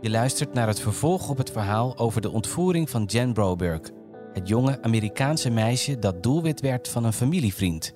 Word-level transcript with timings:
Je 0.00 0.10
luistert 0.10 0.52
naar 0.54 0.66
het 0.66 0.80
vervolg 0.80 1.28
op 1.28 1.38
het 1.38 1.50
verhaal 1.50 1.98
over 1.98 2.20
de 2.20 2.30
ontvoering 2.30 2.90
van 2.90 3.04
Jen 3.04 3.32
Broberg, 3.32 3.80
het 4.32 4.48
jonge 4.48 4.82
Amerikaanse 4.82 5.50
meisje 5.50 5.98
dat 5.98 6.22
doelwit 6.22 6.60
werd 6.60 6.88
van 6.88 7.04
een 7.04 7.12
familievriend. 7.12 7.92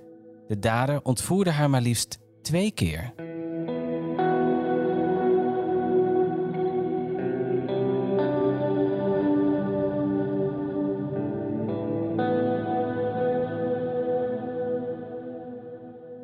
De 0.47 0.59
dader 0.59 1.02
ontvoerde 1.02 1.51
haar 1.51 1.71
maar 1.71 1.80
liefst 1.80 2.19
twee 2.43 2.71
keer. 2.71 3.15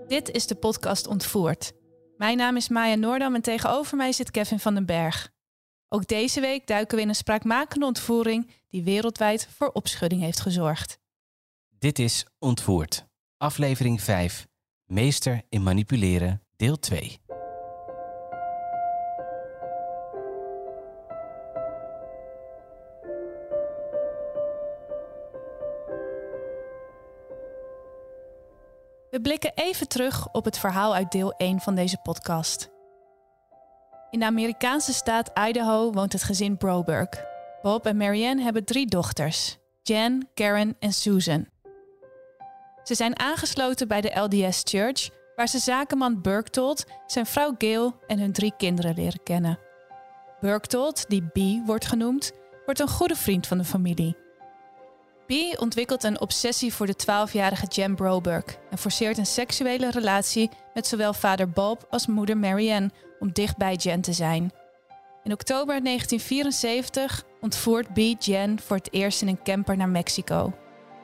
Dit 0.06 0.30
is 0.30 0.46
de 0.46 0.54
podcast 0.54 1.06
Ontvoerd. 1.06 1.72
Mijn 2.16 2.36
naam 2.36 2.56
is 2.56 2.68
Maya 2.68 2.94
Noordam 2.94 3.34
en 3.34 3.42
tegenover 3.42 3.96
mij 3.96 4.12
zit 4.12 4.30
Kevin 4.30 4.58
van 4.58 4.74
den 4.74 4.86
Berg. 4.86 5.34
Ook 5.96 6.06
deze 6.06 6.40
week 6.40 6.66
duiken 6.66 6.96
we 6.96 7.02
in 7.02 7.08
een 7.08 7.14
spraakmakende 7.14 7.86
ontvoering 7.86 8.50
die 8.68 8.82
wereldwijd 8.82 9.48
voor 9.56 9.70
opschudding 9.72 10.20
heeft 10.20 10.40
gezorgd. 10.40 10.98
Dit 11.78 11.98
is 11.98 12.26
Ontvoerd, 12.38 13.06
aflevering 13.36 14.02
5. 14.02 14.46
Meester 14.84 15.42
in 15.48 15.62
manipuleren, 15.62 16.42
deel 16.56 16.78
2. 16.78 17.20
We 29.10 29.20
blikken 29.22 29.52
even 29.54 29.88
terug 29.88 30.32
op 30.32 30.44
het 30.44 30.58
verhaal 30.58 30.94
uit 30.94 31.10
deel 31.12 31.32
1 31.32 31.60
van 31.60 31.74
deze 31.74 31.98
podcast. 32.02 32.75
In 34.10 34.18
de 34.18 34.24
Amerikaanse 34.24 34.92
staat 34.92 35.30
Idaho 35.48 35.92
woont 35.92 36.12
het 36.12 36.22
gezin 36.22 36.56
Broberg. 36.56 37.08
Bob 37.62 37.86
en 37.86 37.96
Marianne 37.96 38.42
hebben 38.42 38.64
drie 38.64 38.86
dochters: 38.86 39.58
Jen, 39.82 40.28
Karen 40.34 40.76
en 40.78 40.92
Susan. 40.92 41.46
Ze 42.82 42.94
zijn 42.94 43.18
aangesloten 43.18 43.88
bij 43.88 44.00
de 44.00 44.20
LDS 44.20 44.60
Church, 44.64 45.08
waar 45.36 45.48
ze 45.48 45.58
zakenman 45.58 46.22
Berktold, 46.22 46.84
zijn 47.06 47.26
vrouw 47.26 47.54
Gail 47.58 47.96
en 48.06 48.18
hun 48.18 48.32
drie 48.32 48.52
kinderen 48.56 48.94
leren 48.94 49.22
kennen. 49.22 49.58
Berktold, 50.40 51.08
die 51.08 51.22
B 51.22 51.66
wordt 51.66 51.86
genoemd, 51.86 52.32
wordt 52.64 52.80
een 52.80 52.88
goede 52.88 53.16
vriend 53.16 53.46
van 53.46 53.58
de 53.58 53.64
familie. 53.64 54.25
B 55.26 55.60
ontwikkelt 55.60 56.04
een 56.04 56.20
obsessie 56.20 56.74
voor 56.74 56.86
de 56.86 56.96
12-jarige 57.02 57.66
Jen 57.66 57.94
Broberg 57.94 58.44
en 58.70 58.78
forceert 58.78 59.18
een 59.18 59.26
seksuele 59.26 59.90
relatie 59.90 60.50
met 60.74 60.86
zowel 60.86 61.12
vader 61.12 61.50
Bob 61.50 61.86
als 61.90 62.06
moeder 62.06 62.36
Marianne 62.36 62.90
om 63.18 63.32
dicht 63.32 63.56
bij 63.56 63.74
Jen 63.74 64.00
te 64.00 64.12
zijn. 64.12 64.52
In 65.22 65.32
oktober 65.32 65.82
1974 65.84 67.24
ontvoert 67.40 67.92
B 67.92 67.98
Jen 68.18 68.60
voor 68.60 68.76
het 68.76 68.92
eerst 68.92 69.22
in 69.22 69.28
een 69.28 69.42
camper 69.42 69.76
naar 69.76 69.88
Mexico. 69.88 70.52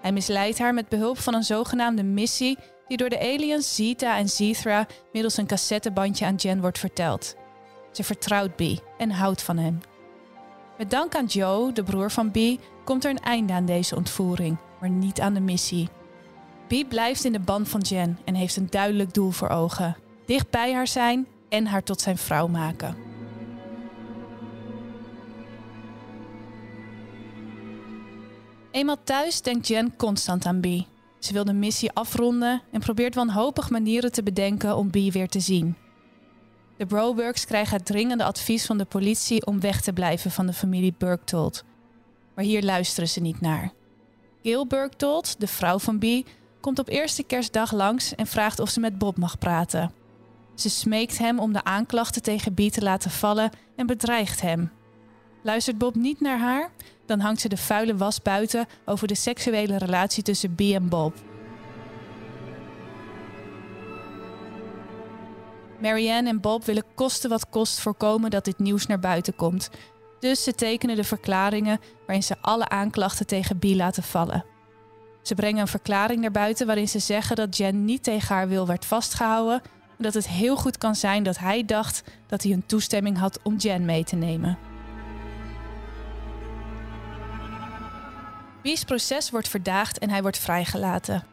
Hij 0.00 0.12
misleidt 0.12 0.58
haar 0.58 0.74
met 0.74 0.88
behulp 0.88 1.18
van 1.18 1.34
een 1.34 1.42
zogenaamde 1.42 2.02
missie 2.02 2.58
die 2.88 2.96
door 2.96 3.08
de 3.08 3.20
aliens 3.20 3.74
Zeta 3.74 4.16
en 4.16 4.28
Zethra 4.28 4.86
middels 5.12 5.36
een 5.36 5.46
cassettebandje 5.46 6.26
aan 6.26 6.34
Jen 6.34 6.60
wordt 6.60 6.78
verteld. 6.78 7.34
Ze 7.92 8.04
vertrouwt 8.04 8.56
B 8.56 8.62
en 8.98 9.10
houdt 9.10 9.42
van 9.42 9.56
hem. 9.56 9.80
Met 10.78 10.90
dank 10.90 11.14
aan 11.14 11.26
Joe, 11.26 11.72
de 11.72 11.82
broer 11.82 12.10
van 12.10 12.30
B, 12.30 12.36
komt 12.84 13.04
er 13.04 13.10
een 13.10 13.18
einde 13.18 13.52
aan 13.52 13.66
deze 13.66 13.96
ontvoering, 13.96 14.56
maar 14.80 14.90
niet 14.90 15.20
aan 15.20 15.34
de 15.34 15.40
missie. 15.40 15.88
B 16.66 16.88
blijft 16.88 17.24
in 17.24 17.32
de 17.32 17.40
band 17.40 17.68
van 17.68 17.80
Jen 17.80 18.18
en 18.24 18.34
heeft 18.34 18.56
een 18.56 18.70
duidelijk 18.70 19.14
doel 19.14 19.30
voor 19.30 19.48
ogen: 19.48 19.96
dicht 20.26 20.50
bij 20.50 20.72
haar 20.72 20.86
zijn 20.86 21.26
en 21.48 21.66
haar 21.66 21.82
tot 21.82 22.00
zijn 22.00 22.18
vrouw 22.18 22.46
maken. 22.46 22.96
Eenmaal 28.70 29.02
thuis 29.04 29.42
denkt 29.42 29.68
Jen 29.68 29.96
constant 29.96 30.46
aan 30.46 30.60
B. 30.60 30.66
Ze 31.18 31.32
wil 31.32 31.44
de 31.44 31.52
missie 31.52 31.92
afronden 31.92 32.62
en 32.70 32.80
probeert 32.80 33.14
wanhopig 33.14 33.70
manieren 33.70 34.12
te 34.12 34.22
bedenken 34.22 34.76
om 34.76 34.90
B 34.90 34.94
weer 34.94 35.28
te 35.28 35.40
zien. 35.40 35.76
De 36.76 36.86
Brobergs 36.86 37.44
krijgen 37.44 37.76
het 37.76 37.86
dringende 37.86 38.24
advies 38.24 38.66
van 38.66 38.78
de 38.78 38.84
politie 38.84 39.46
om 39.46 39.60
weg 39.60 39.80
te 39.80 39.92
blijven 39.92 40.30
van 40.30 40.46
de 40.46 40.52
familie 40.52 40.94
Berktold. 40.98 41.64
Maar 42.34 42.44
hier 42.44 42.62
luisteren 42.62 43.08
ze 43.08 43.20
niet 43.20 43.40
naar. 43.40 43.72
Gail 44.42 44.66
Berktold, 44.66 45.40
de 45.40 45.46
vrouw 45.46 45.78
van 45.78 45.98
B, 45.98 46.04
komt 46.60 46.78
op 46.78 46.88
eerste 46.88 47.22
kerstdag 47.22 47.72
langs 47.72 48.14
en 48.14 48.26
vraagt 48.26 48.58
of 48.58 48.68
ze 48.68 48.80
met 48.80 48.98
Bob 48.98 49.16
mag 49.16 49.38
praten. 49.38 49.92
Ze 50.54 50.70
smeekt 50.70 51.18
hem 51.18 51.38
om 51.38 51.52
de 51.52 51.64
aanklachten 51.64 52.22
tegen 52.22 52.54
B 52.54 52.60
te 52.60 52.82
laten 52.82 53.10
vallen 53.10 53.50
en 53.76 53.86
bedreigt 53.86 54.40
hem. 54.40 54.70
Luistert 55.42 55.78
Bob 55.78 55.94
niet 55.94 56.20
naar 56.20 56.38
haar, 56.38 56.70
dan 57.06 57.20
hangt 57.20 57.40
ze 57.40 57.48
de 57.48 57.56
vuile 57.56 57.96
was 57.96 58.22
buiten 58.22 58.66
over 58.84 59.06
de 59.08 59.14
seksuele 59.14 59.78
relatie 59.78 60.22
tussen 60.22 60.54
B 60.54 60.60
en 60.60 60.88
Bob. 60.88 61.14
Marianne 65.80 66.28
en 66.28 66.40
Bob 66.40 66.64
willen 66.64 66.84
kosten 66.94 67.30
wat 67.30 67.48
kost 67.48 67.80
voorkomen 67.80 68.30
dat 68.30 68.44
dit 68.44 68.58
nieuws 68.58 68.86
naar 68.86 68.98
buiten 68.98 69.34
komt. 69.34 69.70
Dus 70.22 70.42
ze 70.42 70.54
tekenen 70.54 70.96
de 70.96 71.04
verklaringen 71.04 71.80
waarin 72.06 72.22
ze 72.22 72.36
alle 72.40 72.68
aanklachten 72.68 73.26
tegen 73.26 73.58
B 73.58 73.64
laten 73.64 74.02
vallen. 74.02 74.44
Ze 75.22 75.34
brengen 75.34 75.60
een 75.60 75.68
verklaring 75.68 76.20
naar 76.20 76.30
buiten 76.30 76.66
waarin 76.66 76.88
ze 76.88 76.98
zeggen 76.98 77.36
dat 77.36 77.56
Jen 77.56 77.84
niet 77.84 78.02
tegen 78.02 78.34
haar 78.34 78.48
wil 78.48 78.66
werd 78.66 78.84
vastgehouden 78.84 79.62
en 79.96 80.04
dat 80.04 80.14
het 80.14 80.28
heel 80.28 80.56
goed 80.56 80.78
kan 80.78 80.94
zijn 80.94 81.22
dat 81.22 81.38
hij 81.38 81.64
dacht 81.64 82.02
dat 82.26 82.42
hij 82.42 82.52
een 82.52 82.66
toestemming 82.66 83.18
had 83.18 83.42
om 83.42 83.56
Jen 83.56 83.84
mee 83.84 84.04
te 84.04 84.16
nemen. 84.16 84.58
B's 88.62 88.84
proces 88.84 89.30
wordt 89.30 89.48
verdaagd 89.48 89.98
en 89.98 90.10
hij 90.10 90.22
wordt 90.22 90.38
vrijgelaten. 90.38 91.24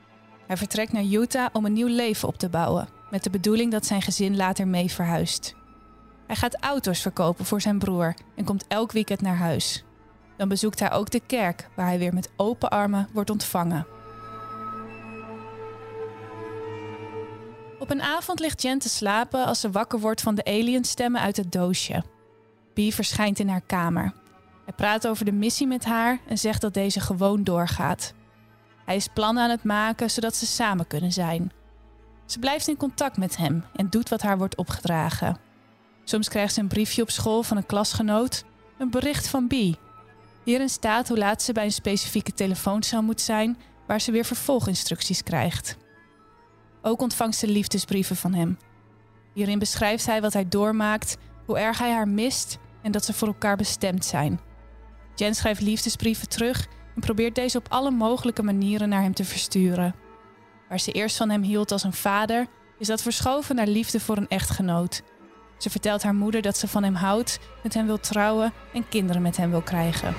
Hij 0.48 0.58
vertrekt 0.58 0.92
naar 0.92 1.04
Utah 1.04 1.50
om 1.54 1.66
een 1.66 1.74
nieuw 1.74 1.96
leven 1.96 2.28
op 2.28 2.38
te 2.38 2.50
bouwen, 2.50 2.90
met 3.10 3.24
de 3.24 3.30
bedoeling 3.30 3.72
dat 3.72 3.86
zijn 3.86 4.02
gezin 4.02 4.36
later 4.36 4.68
mee 4.68 4.92
verhuist. 4.92 5.58
Hij 6.30 6.38
gaat 6.38 6.60
auto's 6.60 7.02
verkopen 7.02 7.46
voor 7.46 7.62
zijn 7.62 7.80
broer 7.80 8.14
en 8.36 8.44
komt 8.44 8.68
elk 8.68 8.92
weekend 8.92 9.22
naar 9.22 9.36
huis. 9.36 9.84
Dan 10.38 10.48
bezoekt 10.48 10.80
hij 10.80 10.92
ook 10.92 11.10
de 11.10 11.22
kerk, 11.26 11.70
waar 11.76 11.86
hij 11.86 12.00
weer 12.00 12.14
met 12.14 12.30
open 12.36 12.70
armen 12.70 13.10
wordt 13.14 13.30
ontvangen. 13.30 13.88
Op 17.80 17.90
een 17.90 18.02
avond 18.02 18.40
ligt 18.40 18.62
Jen 18.62 18.80
te 18.80 18.90
slapen 18.90 19.46
als 19.46 19.60
ze 19.60 19.72
wakker 19.72 20.00
wordt 20.00 20.22
van 20.22 20.36
de 20.36 20.46
alienstemmen 20.46 21.22
uit 21.22 21.38
het 21.38 21.52
doosje. 21.52 22.04
B 22.74 22.80
verschijnt 22.94 23.40
in 23.40 23.50
haar 23.50 23.64
kamer. 23.66 24.14
Hij 24.66 24.74
praat 24.76 25.08
over 25.08 25.26
de 25.26 25.32
missie 25.32 25.68
met 25.68 25.86
haar 25.86 26.20
en 26.28 26.38
zegt 26.38 26.62
dat 26.62 26.74
deze 26.74 27.00
gewoon 27.00 27.44
doorgaat. 27.44 28.14
Hij 28.86 28.96
is 28.96 29.08
plannen 29.14 29.44
aan 29.44 29.50
het 29.50 29.64
maken 29.64 30.10
zodat 30.10 30.36
ze 30.36 30.46
samen 30.46 30.88
kunnen 30.88 31.12
zijn. 31.12 31.52
Ze 32.26 32.40
blijft 32.40 32.68
in 32.68 32.78
contact 32.78 33.18
met 33.18 33.38
hem 33.38 33.64
en 33.76 33.90
doet 33.90 34.10
wat 34.10 34.22
haar 34.22 34.38
wordt 34.38 34.58
opgedragen. 34.58 35.48
Soms 36.10 36.30
krijgt 36.30 36.54
ze 36.54 36.60
een 36.60 36.68
briefje 36.68 37.02
op 37.02 37.10
school 37.10 37.44
van 37.44 37.58
een 37.58 37.66
klasgenoot, 37.66 38.44
een 38.78 38.90
bericht 38.90 39.28
van 39.28 39.48
B. 39.48 39.54
Hierin 40.44 40.70
staat 40.70 41.08
hoe 41.08 41.18
laat 41.18 41.42
ze 41.42 41.54
bij 41.54 41.64
een 41.64 41.72
specifieke 41.72 42.34
telefooncel 42.34 43.02
moet 43.02 43.22
zijn, 43.22 43.58
waar 43.88 44.02
ze 44.02 44.12
weer 44.12 44.26
vervolginstructies 44.26 45.24
krijgt. 45.24 45.78
Ook 46.82 47.02
ontvangt 47.02 47.36
ze 47.36 47.48
liefdesbrieven 47.48 48.16
van 48.16 48.34
hem. 48.34 48.58
Hierin 49.34 49.60
beschrijft 49.60 50.06
hij 50.06 50.22
wat 50.22 50.34
hij 50.34 50.48
doormaakt, 50.48 51.18
hoe 51.46 51.60
erg 51.60 51.78
hij 51.78 51.92
haar 51.92 52.08
mist 52.08 52.58
en 52.82 52.92
dat 52.92 53.06
ze 53.06 53.14
voor 53.14 53.28
elkaar 53.28 53.56
bestemd 53.56 54.06
zijn. 54.06 54.40
Jen 55.16 55.36
schrijft 55.36 55.62
liefdesbrieven 55.62 56.30
terug 56.30 56.68
en 56.96 57.02
probeert 57.02 57.36
deze 57.36 57.58
op 57.58 57.68
alle 57.70 57.92
mogelijke 57.92 58.44
manieren 58.44 58.90
naar 58.90 59.02
hem 59.02 59.14
te 59.14 59.26
versturen. 59.26 59.96
Waar 60.70 60.80
ze 60.80 60.92
eerst 60.92 61.18
van 61.18 61.30
hem 61.30 61.42
hield 61.42 61.72
als 61.72 61.84
een 61.84 61.94
vader, 61.94 62.48
is 62.78 62.88
dat 62.88 63.02
verschoven 63.02 63.56
naar 63.56 63.68
liefde 63.68 64.00
voor 64.00 64.18
een 64.18 64.28
echtgenoot. 64.28 65.02
Ze 65.60 65.70
vertelt 65.70 66.04
haar 66.04 66.16
moeder 66.16 66.42
dat 66.42 66.58
ze 66.58 66.68
van 66.68 66.84
hem 66.84 66.96
houdt, 66.96 67.40
met 67.64 67.74
hem 67.74 67.86
wil 67.86 68.00
trouwen 68.00 68.54
en 68.74 68.90
kinderen 68.90 69.22
met 69.22 69.38
hem 69.38 69.50
wil 69.50 69.62
krijgen. 69.62 70.16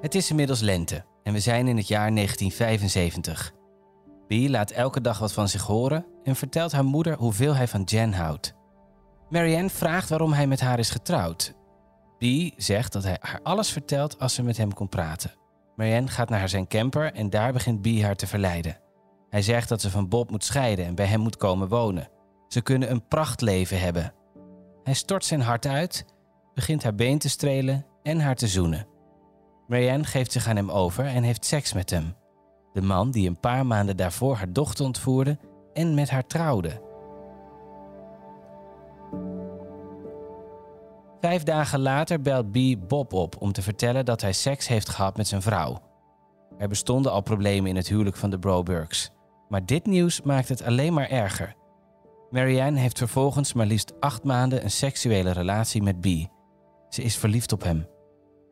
Het 0.00 0.14
is 0.14 0.30
inmiddels 0.30 0.60
lente 0.60 1.04
en 1.22 1.32
we 1.32 1.40
zijn 1.40 1.68
in 1.68 1.76
het 1.76 1.88
jaar 1.88 2.14
1975. 2.14 3.52
B 4.26 4.32
laat 4.32 4.70
elke 4.70 5.00
dag 5.00 5.18
wat 5.18 5.32
van 5.32 5.48
zich 5.48 5.62
horen 5.62 6.06
en 6.22 6.36
vertelt 6.36 6.72
haar 6.72 6.84
moeder 6.84 7.16
hoeveel 7.16 7.54
hij 7.54 7.68
van 7.68 7.82
Jen 7.82 8.12
houdt. 8.12 8.54
Marianne 9.30 9.70
vraagt 9.70 10.08
waarom 10.08 10.32
hij 10.32 10.46
met 10.46 10.60
haar 10.60 10.78
is 10.78 10.90
getrouwd. 10.90 11.54
B 12.24 12.52
zegt 12.56 12.92
dat 12.92 13.02
hij 13.02 13.16
haar 13.20 13.40
alles 13.42 13.70
vertelt 13.70 14.18
als 14.18 14.34
ze 14.34 14.42
met 14.42 14.56
hem 14.56 14.74
kon 14.74 14.88
praten. 14.88 15.32
Marianne 15.76 16.08
gaat 16.08 16.28
naar 16.28 16.48
zijn 16.48 16.66
camper 16.66 17.12
en 17.12 17.30
daar 17.30 17.52
begint 17.52 17.82
B 17.82 17.86
haar 17.86 18.16
te 18.16 18.26
verleiden. 18.26 18.78
Hij 19.30 19.42
zegt 19.42 19.68
dat 19.68 19.80
ze 19.80 19.90
van 19.90 20.08
Bob 20.08 20.30
moet 20.30 20.44
scheiden 20.44 20.84
en 20.84 20.94
bij 20.94 21.06
hem 21.06 21.20
moet 21.20 21.36
komen 21.36 21.68
wonen. 21.68 22.08
Ze 22.48 22.60
kunnen 22.60 22.90
een 22.90 23.08
prachtleven 23.08 23.80
hebben. 23.80 24.12
Hij 24.82 24.94
stort 24.94 25.24
zijn 25.24 25.40
hart 25.40 25.66
uit, 25.66 26.04
begint 26.54 26.82
haar 26.82 26.94
been 26.94 27.18
te 27.18 27.28
strelen 27.28 27.86
en 28.02 28.20
haar 28.20 28.36
te 28.36 28.48
zoenen. 28.48 28.86
Marianne 29.66 30.04
geeft 30.04 30.32
zich 30.32 30.48
aan 30.48 30.56
hem 30.56 30.70
over 30.70 31.06
en 31.06 31.22
heeft 31.22 31.44
seks 31.44 31.72
met 31.72 31.90
hem. 31.90 32.14
De 32.72 32.82
man 32.82 33.10
die 33.10 33.28
een 33.28 33.40
paar 33.40 33.66
maanden 33.66 33.96
daarvoor 33.96 34.36
haar 34.36 34.52
dochter 34.52 34.84
ontvoerde 34.84 35.38
en 35.72 35.94
met 35.94 36.10
haar 36.10 36.26
trouwde. 36.26 36.82
Vijf 41.24 41.42
dagen 41.42 41.80
later 41.80 42.20
belt 42.20 42.50
B 42.50 42.58
Bob 42.88 43.12
op 43.12 43.36
om 43.38 43.52
te 43.52 43.62
vertellen 43.62 44.04
dat 44.04 44.20
hij 44.20 44.32
seks 44.32 44.68
heeft 44.68 44.88
gehad 44.88 45.16
met 45.16 45.28
zijn 45.28 45.42
vrouw. 45.42 45.82
Er 46.58 46.68
bestonden 46.68 47.12
al 47.12 47.20
problemen 47.20 47.70
in 47.70 47.76
het 47.76 47.88
huwelijk 47.88 48.16
van 48.16 48.30
de 48.30 48.38
Brobergs. 48.38 49.10
Maar 49.48 49.66
dit 49.66 49.86
nieuws 49.86 50.22
maakt 50.22 50.48
het 50.48 50.62
alleen 50.62 50.92
maar 50.92 51.08
erger. 51.08 51.54
Marianne 52.30 52.80
heeft 52.80 52.98
vervolgens 52.98 53.52
maar 53.52 53.66
liefst 53.66 54.00
acht 54.00 54.24
maanden 54.24 54.64
een 54.64 54.70
seksuele 54.70 55.30
relatie 55.30 55.82
met 55.82 56.00
B. 56.00 56.06
Ze 56.88 57.02
is 57.02 57.16
verliefd 57.16 57.52
op 57.52 57.62
hem. 57.62 57.86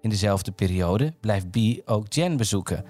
In 0.00 0.10
dezelfde 0.10 0.52
periode 0.52 1.14
blijft 1.20 1.50
B 1.50 1.56
ook 1.84 2.12
Jen 2.12 2.36
bezoeken. 2.36 2.84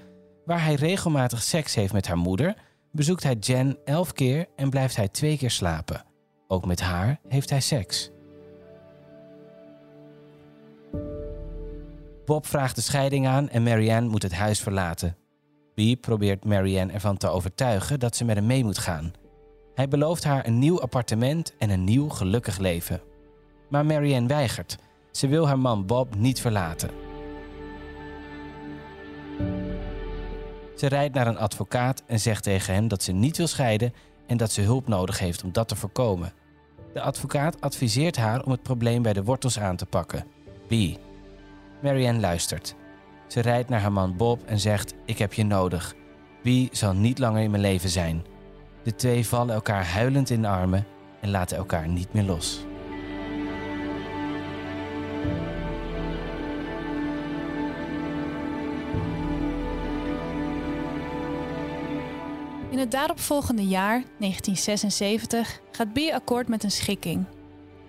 Waar 0.44 0.64
hij 0.64 0.75
regelmatig 0.75 1.43
seks 1.43 1.75
heeft 1.75 1.93
met 1.93 2.06
haar 2.06 2.19
moeder, 2.19 2.56
bezoekt 2.93 3.23
hij 3.23 3.34
Jen 3.34 3.79
elf 3.84 4.12
keer 4.12 4.46
en 4.56 4.70
blijft 4.70 4.96
hij 4.96 5.08
twee 5.08 5.38
keer 5.38 5.50
slapen. 5.50 6.05
Ook 6.49 6.67
met 6.67 6.81
haar 6.81 7.20
heeft 7.29 7.50
hij 7.50 7.61
seks. 7.61 8.11
Bob 12.32 12.46
vraagt 12.46 12.75
de 12.75 12.81
scheiding 12.81 13.26
aan 13.26 13.49
en 13.49 13.62
Marianne 13.62 14.08
moet 14.08 14.23
het 14.23 14.32
huis 14.32 14.61
verlaten. 14.61 15.17
B 15.75 16.00
probeert 16.00 16.44
Marianne 16.44 16.93
ervan 16.93 17.17
te 17.17 17.29
overtuigen 17.29 18.00
dat 18.00 18.17
ze 18.17 18.25
met 18.25 18.37
hem 18.37 18.46
mee 18.46 18.64
moet 18.64 18.79
gaan. 18.79 19.12
Hij 19.75 19.88
belooft 19.88 20.25
haar 20.25 20.46
een 20.46 20.58
nieuw 20.58 20.81
appartement 20.81 21.56
en 21.58 21.70
een 21.70 21.84
nieuw 21.84 22.08
gelukkig 22.08 22.58
leven. 22.58 23.00
Maar 23.69 23.87
Marianne 23.87 24.29
weigert. 24.29 24.76
Ze 25.11 25.26
wil 25.26 25.46
haar 25.46 25.58
man 25.58 25.87
Bob 25.87 26.14
niet 26.14 26.40
verlaten. 26.40 26.90
Ze 30.76 30.87
rijdt 30.87 31.14
naar 31.14 31.26
een 31.26 31.38
advocaat 31.38 32.02
en 32.06 32.20
zegt 32.20 32.43
tegen 32.43 32.75
hem 32.75 32.88
dat 32.88 33.02
ze 33.02 33.12
niet 33.12 33.37
wil 33.37 33.46
scheiden 33.46 33.94
en 34.26 34.37
dat 34.37 34.52
ze 34.52 34.61
hulp 34.61 34.88
nodig 34.88 35.19
heeft 35.19 35.44
om 35.44 35.52
dat 35.52 35.69
te 35.69 35.76
voorkomen. 35.76 36.32
De 36.93 37.00
advocaat 37.00 37.61
adviseert 37.61 38.17
haar 38.17 38.43
om 38.44 38.50
het 38.50 38.62
probleem 38.62 39.02
bij 39.02 39.12
de 39.12 39.25
wortels 39.25 39.58
aan 39.58 39.76
te 39.76 39.87
pakken. 39.87 40.25
B. 40.69 40.73
Marianne 41.82 42.20
luistert. 42.20 42.75
Ze 43.26 43.40
rijdt 43.40 43.69
naar 43.69 43.81
haar 43.81 43.93
man 43.93 44.17
Bob 44.17 44.43
en 44.44 44.58
zegt: 44.58 44.94
Ik 45.05 45.19
heb 45.19 45.32
je 45.32 45.44
nodig. 45.44 45.94
B 46.43 46.49
zal 46.70 46.94
niet 46.94 47.19
langer 47.19 47.43
in 47.43 47.50
mijn 47.50 47.62
leven 47.62 47.90
zijn. 47.90 48.25
De 48.82 48.94
twee 48.94 49.26
vallen 49.26 49.55
elkaar 49.55 49.84
huilend 49.84 50.31
in 50.31 50.43
de 50.43 50.49
armen 50.49 50.87
en 51.20 51.31
laten 51.31 51.56
elkaar 51.56 51.88
niet 51.88 52.12
meer 52.12 52.23
los. 52.23 52.64
In 62.70 62.79
het 62.79 62.90
daaropvolgende 62.90 63.67
jaar, 63.67 64.02
1976, 64.19 65.61
gaat 65.70 65.93
B 65.93 65.99
akkoord 66.12 66.49
met 66.49 66.64
een 66.64 66.70
schikking. 66.70 67.25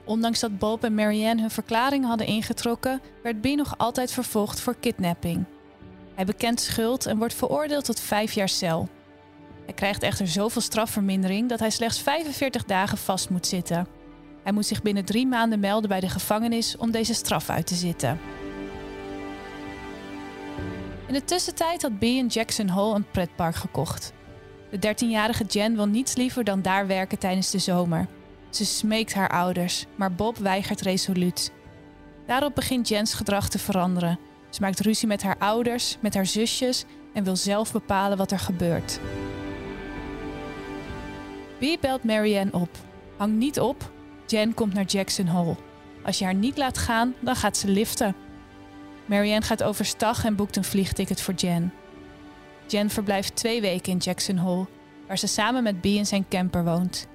Ondanks 0.05 0.39
dat 0.39 0.57
Bob 0.57 0.83
en 0.83 0.95
Marianne 0.95 1.41
hun 1.41 1.51
verklaring 1.51 2.05
hadden 2.05 2.27
ingetrokken, 2.27 3.01
werd 3.23 3.41
B 3.41 3.45
nog 3.45 3.77
altijd 3.77 4.11
vervolgd 4.11 4.59
voor 4.59 4.75
kidnapping. 4.79 5.45
Hij 6.15 6.25
bekent 6.25 6.61
schuld 6.61 7.05
en 7.05 7.17
wordt 7.17 7.33
veroordeeld 7.33 7.85
tot 7.85 7.99
vijf 7.99 8.31
jaar 8.31 8.49
cel. 8.49 8.89
Hij 9.65 9.73
krijgt 9.73 10.03
echter 10.03 10.27
zoveel 10.27 10.61
strafvermindering 10.61 11.49
dat 11.49 11.59
hij 11.59 11.69
slechts 11.69 12.01
45 12.01 12.65
dagen 12.65 12.97
vast 12.97 13.29
moet 13.29 13.47
zitten. 13.47 13.87
Hij 14.43 14.53
moet 14.53 14.65
zich 14.65 14.81
binnen 14.81 15.05
drie 15.05 15.27
maanden 15.27 15.59
melden 15.59 15.89
bij 15.89 15.99
de 15.99 16.09
gevangenis 16.09 16.77
om 16.77 16.91
deze 16.91 17.13
straf 17.13 17.49
uit 17.49 17.67
te 17.67 17.75
zitten. 17.75 18.19
In 21.07 21.13
de 21.13 21.25
tussentijd 21.25 21.81
had 21.81 21.99
B 21.99 22.03
in 22.03 22.27
Jackson 22.27 22.69
Hole 22.69 22.95
een 22.95 23.11
pretpark 23.11 23.55
gekocht. 23.55 24.13
De 24.71 24.95
13-jarige 24.95 25.43
Jen 25.43 25.75
wil 25.75 25.87
niets 25.87 26.15
liever 26.15 26.43
dan 26.43 26.61
daar 26.61 26.87
werken 26.87 27.19
tijdens 27.19 27.51
de 27.51 27.59
zomer. 27.59 28.07
Ze 28.55 28.65
smeekt 28.65 29.13
haar 29.13 29.29
ouders, 29.29 29.85
maar 29.95 30.13
Bob 30.13 30.37
weigert 30.37 30.81
resoluut. 30.81 31.51
Daarop 32.25 32.55
begint 32.55 32.87
Jens 32.87 33.13
gedrag 33.13 33.49
te 33.49 33.59
veranderen. 33.59 34.19
Ze 34.49 34.61
maakt 34.61 34.79
ruzie 34.79 35.07
met 35.07 35.23
haar 35.23 35.37
ouders, 35.37 35.97
met 35.99 36.13
haar 36.13 36.25
zusjes 36.25 36.85
en 37.13 37.23
wil 37.23 37.35
zelf 37.35 37.71
bepalen 37.71 38.17
wat 38.17 38.31
er 38.31 38.39
gebeurt. 38.39 38.99
B 41.59 41.81
belt 41.81 42.03
Marianne 42.03 42.51
op. 42.51 42.69
Hang 43.17 43.33
niet 43.33 43.59
op, 43.59 43.91
Jen 44.27 44.53
komt 44.53 44.73
naar 44.73 44.85
Jackson 44.85 45.27
Hole. 45.27 45.55
Als 46.03 46.19
je 46.19 46.25
haar 46.25 46.35
niet 46.35 46.57
laat 46.57 46.77
gaan, 46.77 47.13
dan 47.19 47.35
gaat 47.35 47.57
ze 47.57 47.67
liften. 47.67 48.15
Marianne 49.05 49.45
gaat 49.45 49.63
overstag 49.63 50.25
en 50.25 50.35
boekt 50.35 50.55
een 50.55 50.63
vliegticket 50.63 51.21
voor 51.21 51.33
Jen. 51.33 51.73
Jen 52.67 52.89
verblijft 52.89 53.35
twee 53.35 53.61
weken 53.61 53.91
in 53.91 53.97
Jackson 53.97 54.37
Hole, 54.37 54.67
waar 55.07 55.17
ze 55.17 55.27
samen 55.27 55.63
met 55.63 55.81
B 55.81 55.85
in 55.85 56.05
zijn 56.05 56.25
camper 56.29 56.63
woont. 56.63 57.07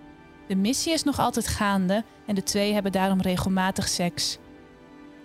De 0.48 0.56
missie 0.56 0.92
is 0.92 1.02
nog 1.02 1.18
altijd 1.18 1.48
gaande 1.48 2.04
en 2.26 2.34
de 2.34 2.42
twee 2.42 2.72
hebben 2.72 2.92
daarom 2.92 3.20
regelmatig 3.20 3.88
seks. 3.88 4.38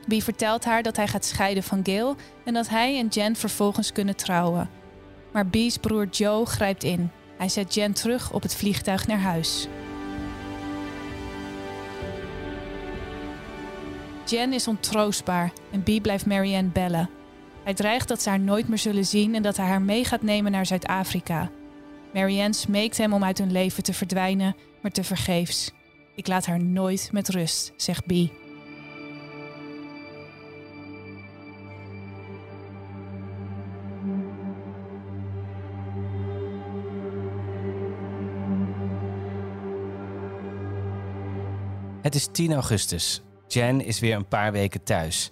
B 0.08 0.14
vertelt 0.22 0.66
haar 0.66 0.84
dat 0.84 0.96
hij 0.96 1.08
gaat 1.08 1.26
scheiden 1.26 1.64
van 1.64 1.80
Gail 1.84 2.16
en 2.46 2.54
dat 2.54 2.70
hij 2.70 2.98
en 2.98 3.08
Jen 3.08 3.36
vervolgens 3.36 3.92
kunnen 3.92 4.16
trouwen. 4.16 4.70
Maar 5.32 5.48
B's 5.48 5.78
broer 5.78 6.08
Joe 6.08 6.46
grijpt 6.46 6.84
in. 6.84 7.12
Hij 7.38 7.50
zet 7.50 7.74
Jen 7.74 7.94
terug 7.94 8.32
op 8.32 8.42
het 8.42 8.56
vliegtuig 8.56 9.08
naar 9.08 9.20
huis. 9.20 9.68
Jen 14.26 14.54
is 14.54 14.68
ontroostbaar 14.68 15.52
en 15.72 15.84
B 15.84 16.02
blijft 16.02 16.26
Marianne 16.26 16.70
bellen. 16.70 17.10
Hij 17.64 17.74
dreigt 17.74 18.08
dat 18.08 18.22
ze 18.22 18.30
haar 18.30 18.40
nooit 18.40 18.68
meer 18.68 18.78
zullen 18.78 19.06
zien 19.06 19.36
en 19.36 19.42
dat 19.42 19.58
hij 19.58 19.68
haar 19.68 19.82
mee 19.82 20.06
gaat 20.06 20.22
nemen 20.22 20.52
naar 20.52 20.66
Zuid-Afrika. 20.66 21.50
Marianne 22.14 22.54
smeekt 22.54 22.98
hem 22.98 23.14
om 23.14 23.24
uit 23.24 23.38
hun 23.38 23.52
leven 23.52 23.84
te 23.84 23.94
verdwijnen, 23.94 24.56
maar 24.82 24.92
te 24.92 25.04
vergeefs. 25.04 25.72
Ik 26.16 26.28
laat 26.28 26.46
haar 26.46 26.64
nooit 26.64 27.10
met 27.12 27.30
rust, 27.30 27.74
zegt 27.76 28.06
B. 28.06 28.12
Het 42.02 42.16
is 42.16 42.28
10 42.32 42.54
augustus. 42.54 43.22
Jen 43.48 43.86
is 43.86 44.00
weer 44.00 44.16
een 44.16 44.28
paar 44.28 44.52
weken 44.52 44.84
thuis. 44.84 45.32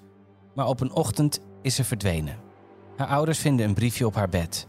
Maar 0.56 0.68
op 0.68 0.80
een 0.80 0.92
ochtend 0.92 1.40
is 1.62 1.76
ze 1.76 1.84
verdwenen. 1.84 2.40
Haar 2.98 3.08
ouders 3.08 3.40
vinden 3.40 3.66
een 3.66 3.74
briefje 3.74 4.06
op 4.06 4.16
haar 4.16 4.30
bed. 4.30 4.68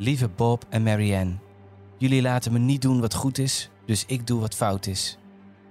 Lieve 0.00 0.28
Bob 0.28 0.64
en 0.68 0.82
Marianne, 0.82 1.38
jullie 1.96 2.22
laten 2.22 2.52
me 2.52 2.58
niet 2.58 2.82
doen 2.82 3.00
wat 3.00 3.14
goed 3.14 3.38
is, 3.38 3.70
dus 3.86 4.04
ik 4.06 4.26
doe 4.26 4.40
wat 4.40 4.54
fout 4.54 4.86
is. 4.86 5.18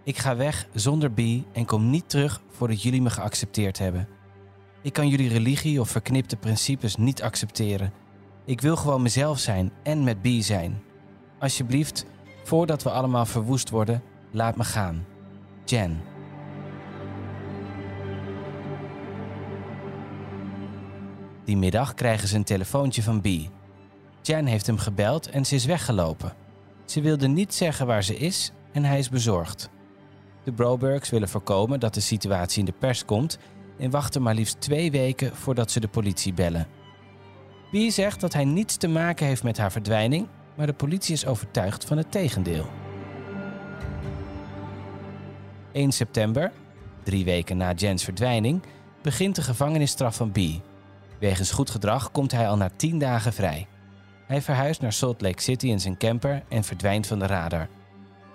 Ik 0.03 0.17
ga 0.17 0.35
weg 0.35 0.67
zonder 0.73 1.11
B 1.11 1.19
en 1.51 1.65
kom 1.65 1.89
niet 1.89 2.09
terug 2.09 2.41
voordat 2.51 2.81
jullie 2.81 3.01
me 3.01 3.09
geaccepteerd 3.09 3.77
hebben. 3.77 4.07
Ik 4.81 4.93
kan 4.93 5.07
jullie 5.07 5.29
religie 5.29 5.79
of 5.79 5.89
verknipte 5.89 6.35
principes 6.35 6.95
niet 6.95 7.21
accepteren. 7.21 7.93
Ik 8.45 8.61
wil 8.61 8.75
gewoon 8.75 9.01
mezelf 9.01 9.39
zijn 9.39 9.71
en 9.83 10.03
met 10.03 10.21
B 10.21 10.27
zijn. 10.39 10.81
Alsjeblieft, 11.39 12.05
voordat 12.43 12.83
we 12.83 12.89
allemaal 12.89 13.25
verwoest 13.25 13.69
worden, 13.69 14.03
laat 14.31 14.55
me 14.55 14.63
gaan. 14.63 15.05
Jen. 15.65 16.01
Die 21.43 21.57
middag 21.57 21.93
krijgen 21.93 22.27
ze 22.27 22.35
een 22.35 22.43
telefoontje 22.43 23.03
van 23.03 23.21
B. 23.21 23.27
Jen 24.27 24.45
heeft 24.45 24.65
hem 24.65 24.77
gebeld 24.77 25.29
en 25.29 25.45
ze 25.45 25.55
is 25.55 25.65
weggelopen. 25.65 26.33
Ze 26.85 27.01
wilde 27.01 27.27
niet 27.27 27.53
zeggen 27.53 27.87
waar 27.87 28.03
ze 28.03 28.17
is 28.17 28.51
en 28.71 28.83
hij 28.83 28.99
is 28.99 29.09
bezorgd. 29.09 29.69
De 30.43 30.51
Brobergs 30.51 31.09
willen 31.09 31.29
voorkomen 31.29 31.79
dat 31.79 31.93
de 31.93 31.99
situatie 31.99 32.59
in 32.59 32.65
de 32.65 32.73
pers 32.79 33.05
komt 33.05 33.37
en 33.77 33.89
wachten 33.89 34.21
maar 34.21 34.33
liefst 34.33 34.61
twee 34.61 34.91
weken 34.91 35.35
voordat 35.35 35.71
ze 35.71 35.79
de 35.79 35.87
politie 35.87 36.33
bellen. 36.33 36.67
B 37.71 37.75
zegt 37.91 38.21
dat 38.21 38.33
hij 38.33 38.45
niets 38.45 38.77
te 38.77 38.87
maken 38.87 39.25
heeft 39.25 39.43
met 39.43 39.57
haar 39.57 39.71
verdwijning, 39.71 40.27
maar 40.55 40.65
de 40.65 40.73
politie 40.73 41.13
is 41.13 41.25
overtuigd 41.25 41.85
van 41.85 41.97
het 41.97 42.11
tegendeel. 42.11 42.65
1 45.71 45.91
september, 45.91 46.51
drie 47.03 47.25
weken 47.25 47.57
na 47.57 47.73
Jens 47.73 48.03
verdwijning, 48.03 48.61
begint 49.01 49.35
de 49.35 49.41
gevangenisstraf 49.41 50.15
van 50.15 50.31
B. 50.31 50.37
Wegens 51.19 51.51
goed 51.51 51.69
gedrag 51.69 52.11
komt 52.11 52.31
hij 52.31 52.47
al 52.47 52.57
na 52.57 52.69
tien 52.75 52.99
dagen 52.99 53.33
vrij. 53.33 53.67
Hij 54.27 54.41
verhuist 54.41 54.81
naar 54.81 54.93
Salt 54.93 55.21
Lake 55.21 55.41
City 55.41 55.67
in 55.67 55.79
zijn 55.79 55.97
camper 55.97 56.43
en 56.47 56.63
verdwijnt 56.63 57.07
van 57.07 57.19
de 57.19 57.25
radar. 57.25 57.67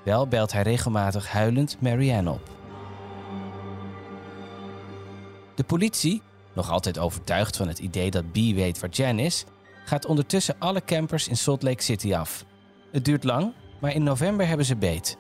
Wel 0.05 0.27
belt 0.27 0.53
hij 0.53 0.63
regelmatig 0.63 1.29
huilend 1.29 1.77
Marianne 1.81 2.31
op. 2.31 2.51
De 5.55 5.65
politie, 5.65 6.23
nog 6.55 6.71
altijd 6.71 6.99
overtuigd 6.99 7.57
van 7.57 7.69
het 7.69 7.79
idee 7.79 8.11
dat 8.11 8.31
B 8.33 8.35
weet 8.35 8.81
waar 8.81 8.91
Jan 8.91 9.19
is, 9.19 9.45
gaat 9.85 10.07
ondertussen 10.07 10.57
alle 10.59 10.85
campers 10.85 11.29
in 11.29 11.37
Salt 11.37 11.63
Lake 11.63 11.83
City 11.83 12.15
af. 12.15 12.45
Het 12.93 13.05
duurt 13.05 13.25
lang, 13.25 13.53
maar 13.81 13.95
in 13.95 14.03
november 14.03 14.47
hebben 14.47 14.67
ze 14.67 14.77
beet. 14.77 15.17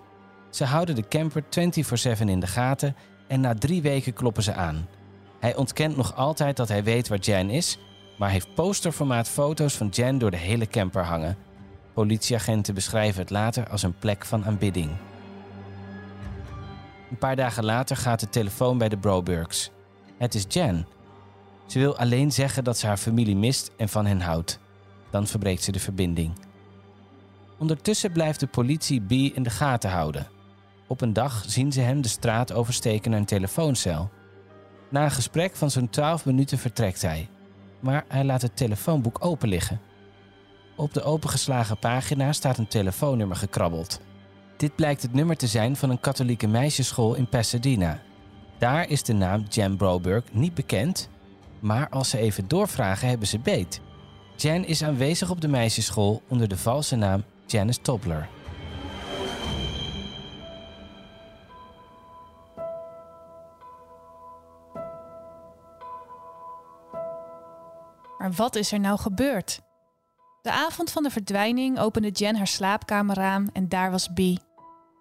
Ze 0.50 0.64
houden 0.64 0.94
de 0.94 1.08
camper 1.08 1.42
24/7 1.42 2.28
in 2.28 2.40
de 2.40 2.46
gaten 2.46 2.96
en 3.28 3.40
na 3.40 3.54
drie 3.54 3.82
weken 3.82 4.12
kloppen 4.12 4.42
ze 4.42 4.54
aan. 4.54 4.88
Hij 5.40 5.56
ontkent 5.56 5.96
nog 5.96 6.16
altijd 6.16 6.56
dat 6.56 6.68
hij 6.68 6.84
weet 6.84 7.08
waar 7.08 7.18
Jan 7.18 7.50
is, 7.50 7.78
maar 8.19 8.31
heeft 8.31 8.54
posterformaat 8.54 9.28
foto's 9.28 9.75
van 9.75 9.88
Jan 9.88 10.19
door 10.19 10.31
de 10.31 10.37
hele 10.37 10.66
camper 10.66 11.04
hangen. 11.04 11.37
Politieagenten 11.92 12.75
beschrijven 12.75 13.21
het 13.21 13.31
later 13.31 13.69
als 13.69 13.83
een 13.83 13.99
plek 13.99 14.25
van 14.25 14.45
aanbidding. 14.45 14.90
Een 17.11 17.19
paar 17.19 17.37
dagen 17.37 17.64
later 17.64 17.97
gaat 17.97 18.21
de 18.21 18.28
telefoon 18.28 18.78
bij 18.78 18.88
de 18.88 18.99
Brobergs. 18.99 19.71
Het 20.19 20.35
is 20.35 20.45
Jan. 20.49 20.87
Ze 21.66 21.78
wil 21.78 21.97
alleen 21.97 22.33
zeggen 22.33 22.64
dat 22.64 22.78
ze 22.78 22.87
haar 22.87 22.97
familie 22.97 23.37
mist 23.37 23.71
en 23.76 23.88
van 23.88 24.07
hen 24.07 24.21
houdt. 24.21 24.59
Dan 25.11 25.26
verbreekt 25.26 25.62
ze 25.62 25.73
de 25.73 25.81
verbinding. 25.81 26.33
Ondertussen 27.59 28.12
blijft 28.12 28.40
de 28.40 28.47
politie 28.47 29.00
B 29.00 29.11
in 29.11 29.42
de 29.42 29.50
gaten 29.50 29.90
houden. 29.90 30.26
Op 30.87 31.00
een 31.00 31.12
dag 31.12 31.45
zien 31.47 31.73
ze 31.73 31.81
hem 31.81 32.02
de 32.02 32.09
straat 32.09 32.52
oversteken 32.52 33.11
naar 33.11 33.21
een 33.21 33.26
telefooncel. 33.26 34.11
Na 34.88 35.04
een 35.04 35.11
gesprek 35.11 35.57
van 35.57 35.71
zo'n 35.71 35.90
12 35.90 36.25
minuten 36.25 36.59
vertrekt 36.59 37.02
hij, 37.02 37.28
maar 37.82 38.04
hij 38.08 38.24
laat 38.24 38.42
het 38.42 38.56
telefoonboek 38.56 39.24
open 39.24 39.48
liggen. 39.48 39.80
Op 40.76 40.94
de 40.94 41.02
opengeslagen 41.02 41.78
pagina 41.78 42.32
staat 42.32 42.58
een 42.58 42.68
telefoonnummer 42.68 43.36
gekrabbeld. 43.36 44.00
Dit 44.56 44.74
blijkt 44.76 45.02
het 45.02 45.12
nummer 45.12 45.36
te 45.36 45.46
zijn 45.46 45.76
van 45.76 45.90
een 45.90 46.00
katholieke 46.00 46.46
meisjesschool 46.46 47.14
in 47.14 47.28
Pasadena. 47.28 48.00
Daar 48.58 48.88
is 48.88 49.02
de 49.02 49.12
naam 49.12 49.44
Jan 49.48 49.76
Broberg 49.76 50.24
niet 50.32 50.54
bekend, 50.54 51.08
maar 51.60 51.88
als 51.88 52.10
ze 52.10 52.18
even 52.18 52.48
doorvragen 52.48 53.08
hebben 53.08 53.28
ze 53.28 53.38
beet. 53.38 53.80
Jan 54.36 54.64
is 54.64 54.84
aanwezig 54.84 55.30
op 55.30 55.40
de 55.40 55.48
meisjesschool 55.48 56.22
onder 56.28 56.48
de 56.48 56.56
valse 56.56 56.96
naam 56.96 57.24
Janice 57.46 57.80
Tobler. 57.80 58.28
Maar 68.22 68.32
wat 68.32 68.56
is 68.56 68.72
er 68.72 68.80
nou 68.80 68.98
gebeurd? 68.98 69.60
De 70.42 70.50
avond 70.50 70.90
van 70.90 71.02
de 71.02 71.10
verdwijning 71.10 71.78
opende 71.78 72.10
Jen 72.10 72.36
haar 72.36 72.46
slaapkamerraam 72.46 73.48
en 73.52 73.68
daar 73.68 73.90
was 73.90 74.08
B. 74.08 74.18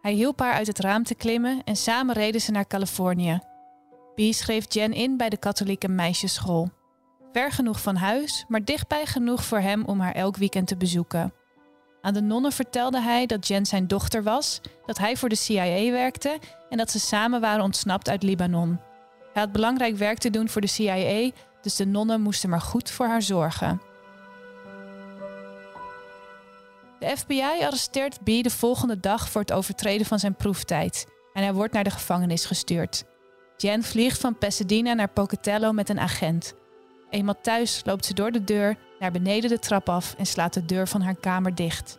Hij 0.01 0.13
hielp 0.13 0.39
haar 0.39 0.53
uit 0.53 0.67
het 0.67 0.79
raam 0.79 1.03
te 1.03 1.15
klimmen 1.15 1.61
en 1.63 1.75
samen 1.75 2.15
reden 2.15 2.41
ze 2.41 2.51
naar 2.51 2.67
Californië. 2.67 3.39
B 4.15 4.19
schreef 4.19 4.73
Jen 4.73 4.93
in 4.93 5.17
bij 5.17 5.29
de 5.29 5.37
katholieke 5.37 5.87
meisjesschool. 5.87 6.69
Ver 7.31 7.51
genoeg 7.51 7.81
van 7.81 7.95
huis, 7.95 8.45
maar 8.47 8.65
dichtbij 8.65 9.05
genoeg 9.05 9.43
voor 9.43 9.59
hem 9.59 9.85
om 9.85 9.99
haar 9.99 10.15
elk 10.15 10.37
weekend 10.37 10.67
te 10.67 10.77
bezoeken. 10.77 11.33
Aan 12.01 12.13
de 12.13 12.21
nonnen 12.21 12.51
vertelde 12.51 13.01
hij 13.01 13.25
dat 13.25 13.47
Jen 13.47 13.65
zijn 13.65 13.87
dochter 13.87 14.23
was, 14.23 14.61
dat 14.85 14.97
hij 14.97 15.17
voor 15.17 15.29
de 15.29 15.35
CIA 15.35 15.91
werkte 15.91 16.39
en 16.69 16.77
dat 16.77 16.91
ze 16.91 16.99
samen 16.99 17.41
waren 17.41 17.63
ontsnapt 17.63 18.09
uit 18.09 18.23
Libanon. 18.23 18.79
Hij 19.33 19.41
had 19.41 19.51
belangrijk 19.51 19.95
werk 19.95 20.17
te 20.17 20.29
doen 20.29 20.49
voor 20.49 20.61
de 20.61 20.67
CIA, 20.67 21.31
dus 21.61 21.75
de 21.75 21.85
nonnen 21.85 22.21
moesten 22.21 22.49
maar 22.49 22.61
goed 22.61 22.91
voor 22.91 23.05
haar 23.05 23.21
zorgen. 23.21 23.81
De 26.99 27.17
FBI 27.17 27.63
arresteert 27.63 28.23
B 28.23 28.25
de 28.25 28.49
volgende 28.49 28.99
dag 28.99 29.29
voor 29.29 29.41
het 29.41 29.51
overtreden 29.51 30.05
van 30.05 30.19
zijn 30.19 30.35
proeftijd 30.35 31.07
en 31.33 31.43
hij 31.43 31.53
wordt 31.53 31.73
naar 31.73 31.83
de 31.83 31.89
gevangenis 31.89 32.45
gestuurd. 32.45 33.03
Jen 33.57 33.83
vliegt 33.83 34.19
van 34.19 34.37
Pasadena 34.37 34.93
naar 34.93 35.09
Pocatello 35.09 35.71
met 35.71 35.89
een 35.89 35.99
agent. 35.99 36.53
Eenmaal 37.09 37.41
thuis 37.41 37.81
loopt 37.85 38.05
ze 38.05 38.13
door 38.13 38.31
de 38.31 38.43
deur 38.43 38.77
naar 38.99 39.11
beneden 39.11 39.49
de 39.49 39.59
trap 39.59 39.89
af 39.89 40.15
en 40.17 40.25
slaat 40.25 40.53
de 40.53 40.65
deur 40.65 40.87
van 40.87 41.01
haar 41.01 41.15
kamer 41.15 41.55
dicht. 41.55 41.97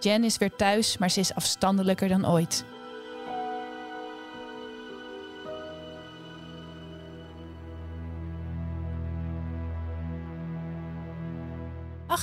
Jen 0.00 0.24
is 0.24 0.38
weer 0.38 0.56
thuis, 0.56 0.98
maar 0.98 1.10
ze 1.10 1.20
is 1.20 1.34
afstandelijker 1.34 2.08
dan 2.08 2.28
ooit. 2.28 2.64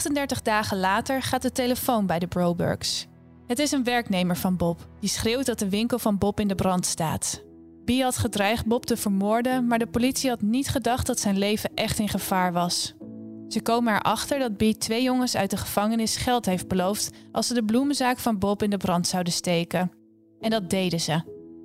...38 0.09 0.41
dagen 0.41 0.79
later 0.79 1.21
gaat 1.21 1.41
de 1.41 1.51
telefoon 1.51 2.05
bij 2.05 2.19
de 2.19 2.27
Brobergs. 2.27 3.07
Het 3.47 3.59
is 3.59 3.71
een 3.71 3.83
werknemer 3.83 4.37
van 4.37 4.57
Bob, 4.57 4.87
die 4.99 5.09
schreeuwt 5.09 5.45
dat 5.45 5.59
de 5.59 5.69
winkel 5.69 5.99
van 5.99 6.17
Bob 6.17 6.39
in 6.39 6.47
de 6.47 6.55
brand 6.55 6.85
staat. 6.85 7.43
B 7.85 7.89
had 7.91 8.17
gedreigd 8.17 8.65
Bob 8.65 8.85
te 8.85 8.97
vermoorden, 8.97 9.67
maar 9.67 9.79
de 9.79 9.87
politie 9.87 10.29
had 10.29 10.41
niet 10.41 10.69
gedacht 10.69 11.07
dat 11.07 11.19
zijn 11.19 11.37
leven 11.37 11.73
echt 11.75 11.99
in 11.99 12.09
gevaar 12.09 12.53
was. 12.53 12.93
Ze 13.47 13.61
komen 13.61 13.93
erachter 13.93 14.39
dat 14.39 14.57
B 14.57 14.63
twee 14.63 15.03
jongens 15.03 15.35
uit 15.35 15.49
de 15.49 15.57
gevangenis 15.57 16.15
geld 16.15 16.45
heeft 16.45 16.67
beloofd 16.67 17.09
als 17.31 17.47
ze 17.47 17.53
de 17.53 17.63
bloemenzaak 17.63 18.19
van 18.19 18.39
Bob 18.39 18.63
in 18.63 18.69
de 18.69 18.77
brand 18.77 19.07
zouden 19.07 19.33
steken. 19.33 19.91
En 20.39 20.49
dat 20.49 20.69
deden 20.69 20.99
ze. 20.99 21.21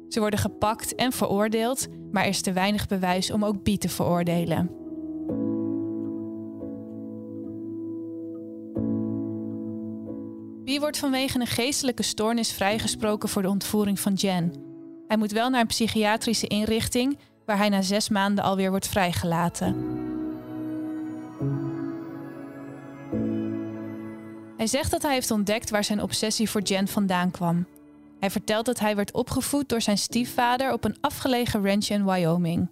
Ze 0.08 0.20
worden 0.20 0.38
gepakt 0.38 0.94
en 0.94 1.12
veroordeeld, 1.12 1.86
maar 2.12 2.22
er 2.22 2.28
is 2.28 2.40
te 2.40 2.52
weinig 2.52 2.86
bewijs 2.86 3.30
om 3.30 3.44
ook 3.44 3.62
B 3.62 3.68
te 3.68 3.88
veroordelen. 3.88 4.77
B 10.68 10.78
wordt 10.78 10.98
vanwege 10.98 11.40
een 11.40 11.46
geestelijke 11.46 12.02
stoornis 12.02 12.52
vrijgesproken 12.52 13.28
voor 13.28 13.42
de 13.42 13.48
ontvoering 13.48 14.00
van 14.00 14.12
Jen. 14.12 14.52
Hij 15.06 15.16
moet 15.16 15.32
wel 15.32 15.50
naar 15.50 15.60
een 15.60 15.66
psychiatrische 15.66 16.46
inrichting, 16.46 17.18
waar 17.44 17.56
hij 17.56 17.68
na 17.68 17.82
zes 17.82 18.08
maanden 18.08 18.44
alweer 18.44 18.70
wordt 18.70 18.88
vrijgelaten. 18.88 19.74
Hij 24.56 24.66
zegt 24.66 24.90
dat 24.90 25.02
hij 25.02 25.12
heeft 25.12 25.30
ontdekt 25.30 25.70
waar 25.70 25.84
zijn 25.84 26.02
obsessie 26.02 26.50
voor 26.50 26.62
Jen 26.62 26.88
vandaan 26.88 27.30
kwam. 27.30 27.66
Hij 28.20 28.30
vertelt 28.30 28.66
dat 28.66 28.78
hij 28.78 28.96
werd 28.96 29.12
opgevoed 29.12 29.68
door 29.68 29.80
zijn 29.80 29.98
stiefvader 29.98 30.72
op 30.72 30.84
een 30.84 30.96
afgelegen 31.00 31.64
ranch 31.64 31.88
in 31.88 32.04
Wyoming. 32.04 32.70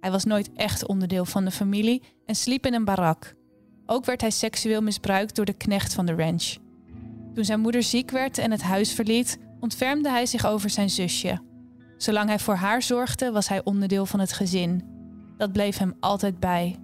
Hij 0.00 0.10
was 0.10 0.24
nooit 0.24 0.52
echt 0.52 0.86
onderdeel 0.86 1.24
van 1.24 1.44
de 1.44 1.50
familie 1.50 2.02
en 2.24 2.34
sliep 2.34 2.66
in 2.66 2.74
een 2.74 2.84
barak. 2.84 3.34
Ook 3.86 4.04
werd 4.04 4.20
hij 4.20 4.30
seksueel 4.30 4.82
misbruikt 4.82 5.36
door 5.36 5.44
de 5.44 5.56
knecht 5.56 5.94
van 5.94 6.06
de 6.06 6.14
ranch. 6.14 6.64
Toen 7.36 7.44
zijn 7.44 7.60
moeder 7.60 7.82
ziek 7.82 8.10
werd 8.10 8.38
en 8.38 8.50
het 8.50 8.62
huis 8.62 8.92
verliet, 8.92 9.38
ontfermde 9.60 10.10
hij 10.10 10.26
zich 10.26 10.46
over 10.46 10.70
zijn 10.70 10.90
zusje. 10.90 11.38
Zolang 11.96 12.28
hij 12.28 12.38
voor 12.38 12.54
haar 12.54 12.82
zorgde, 12.82 13.30
was 13.30 13.48
hij 13.48 13.64
onderdeel 13.64 14.06
van 14.06 14.20
het 14.20 14.32
gezin. 14.32 14.84
Dat 15.36 15.52
bleef 15.52 15.78
hem 15.78 15.94
altijd 16.00 16.40
bij. 16.40 16.76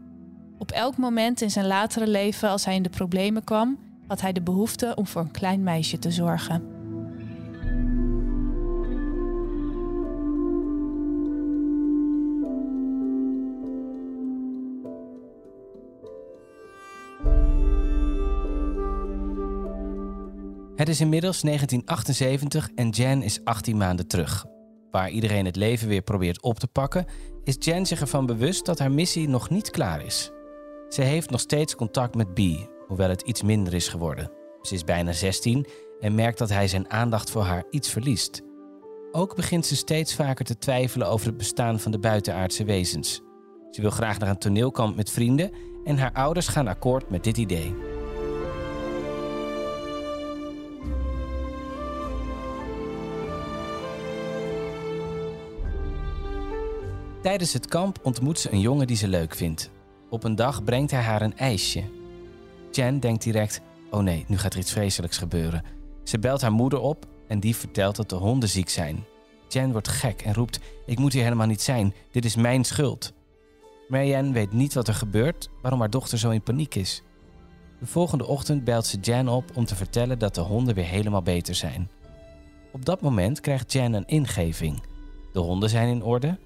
Op 0.59 0.71
elk 0.71 0.97
moment 0.97 1.41
in 1.41 1.51
zijn 1.51 1.67
latere 1.67 2.07
leven, 2.07 2.49
als 2.49 2.65
hij 2.65 2.75
in 2.75 2.83
de 2.83 2.89
problemen 2.89 3.45
kwam, 3.45 3.79
had 4.07 4.21
hij 4.21 4.33
de 4.33 4.43
behoefte 4.43 4.95
om 4.95 5.07
voor 5.07 5.21
een 5.23 5.31
klein 5.31 5.63
meisje 5.63 5.99
te 5.99 6.11
zorgen. 6.11 6.72
Het 20.83 20.91
is 20.91 21.01
inmiddels 21.01 21.41
1978 21.41 22.69
en 22.75 22.89
Jan 22.89 23.23
is 23.23 23.45
18 23.45 23.77
maanden 23.77 24.07
terug. 24.07 24.45
Waar 24.91 25.11
iedereen 25.11 25.45
het 25.45 25.57
leven 25.57 25.89
weer 25.89 26.03
probeert 26.03 26.43
op 26.43 26.59
te 26.59 26.67
pakken, 26.67 27.05
is 27.45 27.57
Jan 27.59 27.87
zich 27.87 28.01
ervan 28.01 28.27
bewust 28.27 28.65
dat 28.67 28.79
haar 28.79 28.91
missie 28.91 29.29
nog 29.29 29.51
niet 29.51 29.71
klaar 29.71 30.05
is. 30.05 30.31
Ze 30.89 31.03
heeft 31.03 31.31
nog 31.31 31.41
steeds 31.41 31.75
contact 31.75 32.15
met 32.15 32.35
B, 32.35 32.41
hoewel 32.87 33.09
het 33.09 33.23
iets 33.23 33.43
minder 33.43 33.75
is 33.75 33.89
geworden. 33.89 34.31
Ze 34.63 34.75
is 34.75 34.85
bijna 34.85 35.13
16 35.13 35.67
en 36.01 36.15
merkt 36.15 36.39
dat 36.39 36.49
hij 36.49 36.69
zijn 36.69 36.91
aandacht 36.91 37.31
voor 37.31 37.43
haar 37.43 37.65
iets 37.71 37.91
verliest. 37.91 38.43
Ook 39.13 39.37
begint 39.37 39.67
ze 39.67 39.77
steeds 39.77 40.15
vaker 40.15 40.45
te 40.45 40.59
twijfelen 40.59 41.09
over 41.09 41.27
het 41.27 41.37
bestaan 41.37 41.81
van 41.81 41.93
de 41.93 41.99
buitenaardse 41.99 42.65
wezens. 42.65 43.21
Ze 43.71 43.81
wil 43.81 43.91
graag 43.91 44.19
naar 44.19 44.29
een 44.29 44.39
toneelkamp 44.39 44.97
met 44.97 45.11
vrienden 45.11 45.51
en 45.85 45.99
haar 45.99 46.13
ouders 46.13 46.49
gaan 46.49 46.69
akkoord 46.69 47.11
met 47.11 47.25
dit 47.25 47.37
idee. 47.37 47.92
Tijdens 57.23 57.53
het 57.53 57.67
kamp 57.67 57.99
ontmoet 58.03 58.39
ze 58.39 58.53
een 58.53 58.61
jongen 58.61 58.87
die 58.87 58.97
ze 58.97 59.09
leuk 59.09 59.35
vindt. 59.35 59.71
Op 60.11 60.25
een 60.25 60.35
dag 60.35 60.65
brengt 60.65 60.91
hij 60.91 61.01
haar 61.01 61.23
een 61.23 61.37
ijsje. 61.37 61.83
Jen 62.71 63.01
denkt 63.01 63.23
direct: 63.23 63.61
oh 63.91 64.01
nee, 64.01 64.25
nu 64.29 64.39
gaat 64.39 64.53
er 64.53 64.59
iets 64.59 64.73
vreselijks 64.73 65.19
gebeuren. 65.19 65.65
Ze 66.05 66.19
belt 66.19 66.41
haar 66.41 66.53
moeder 66.53 66.81
op 66.81 67.07
en 67.29 67.41
die 67.41 67.57
vertelt 67.57 67.97
dat 67.97 68.09
de 68.09 68.17
honden 68.17 68.49
ziek 68.49 68.69
zijn. 68.69 69.05
Jen 69.49 69.73
wordt 69.73 69.89
gek 69.89 70.23
en 70.23 70.35
roept: 70.35 70.59
Ik 70.87 70.99
moet 70.99 71.13
hier 71.13 71.23
helemaal 71.23 71.47
niet 71.47 71.63
zijn, 71.63 71.95
dit 72.11 72.25
is 72.25 72.37
mijn 72.37 72.65
schuld. 72.65 73.13
Marianne 73.89 74.33
weet 74.33 74.53
niet 74.53 74.75
wat 74.75 74.89
er 74.89 74.95
gebeurt, 74.95 75.51
waarom 75.61 75.81
haar 75.81 75.91
dochter 75.91 76.19
zo 76.19 76.31
in 76.31 76.43
paniek 76.43 76.75
is. 76.75 77.03
De 77.81 77.87
volgende 77.87 78.27
ochtend 78.27 78.65
belt 78.65 78.87
ze 78.87 78.99
Jan 79.01 79.29
op 79.29 79.45
om 79.55 79.65
te 79.65 79.77
vertellen 79.77 80.19
dat 80.19 80.35
de 80.35 80.41
honden 80.41 80.75
weer 80.75 80.85
helemaal 80.85 81.23
beter 81.23 81.55
zijn. 81.55 81.91
Op 82.73 82.85
dat 82.85 83.01
moment 83.01 83.41
krijgt 83.41 83.73
Jan 83.73 83.93
een 83.93 84.07
ingeving. 84.07 84.83
De 85.33 85.41
honden 85.41 85.69
zijn 85.69 85.89
in 85.89 86.03
orde, 86.03 86.39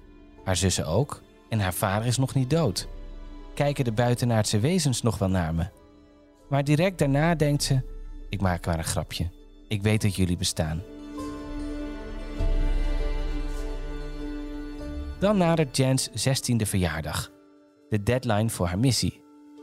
haar 0.47 0.55
zussen 0.55 0.85
ook, 0.85 1.21
en 1.49 1.59
haar 1.59 1.73
vader 1.73 2.07
is 2.07 2.17
nog 2.17 2.33
niet 2.33 2.49
dood. 2.49 2.87
Kijken 3.53 3.83
de 3.83 3.91
buitenaardse 3.91 4.59
wezens 4.59 5.01
nog 5.01 5.17
wel 5.17 5.29
naar 5.29 5.55
me? 5.55 5.65
Maar 6.49 6.63
direct 6.63 6.97
daarna 6.97 7.35
denkt 7.35 7.63
ze: 7.63 7.81
Ik 8.29 8.41
maak 8.41 8.65
maar 8.65 8.77
een 8.77 8.83
grapje. 8.83 9.29
Ik 9.67 9.81
weet 9.81 10.01
dat 10.01 10.15
jullie 10.15 10.37
bestaan. 10.37 10.81
Dan 15.19 15.37
nadert 15.37 15.77
Jans 15.77 16.09
16e 16.09 16.65
verjaardag, 16.65 17.31
de 17.89 18.03
deadline 18.03 18.49
voor 18.49 18.67
haar 18.67 18.79
missie. 18.79 19.21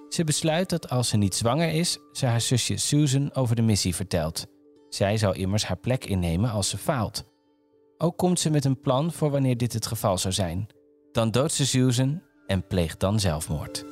Ze 0.09 0.25
besluit 0.25 0.69
dat 0.69 0.91
als 0.91 1.09
ze 1.09 1.17
niet 1.17 1.35
zwanger 1.35 1.69
is, 1.73 1.99
ze 2.13 2.27
haar 2.27 2.41
zusje 2.41 2.77
Susan 2.77 3.35
over 3.35 3.57
de 3.57 3.63
missie 3.63 3.95
vertelt. 3.95 4.47
Zij 4.89 5.17
zou 5.17 5.37
immers 5.37 5.65
haar 5.65 5.77
plek 5.77 6.05
innemen 6.05 6.51
als 6.51 6.69
ze 6.69 6.79
faalt. 6.79 7.34
Ook 7.99 8.17
komt 8.17 8.41
ze 8.41 8.51
met 8.51 8.65
een 8.65 8.81
plan 8.81 9.13
voor 9.13 9.31
wanneer 9.31 9.57
dit 9.57 9.73
het 9.73 9.87
geval 9.87 10.19
zou 10.19 10.35
zijn. 10.35 10.67
Dan 11.13 11.31
doodt 11.31 11.53
ze 11.53 11.67
Susan 11.67 12.23
en 12.47 12.67
pleegt 12.67 13.01
dan 13.01 13.21
zelfmoord. 13.21 13.85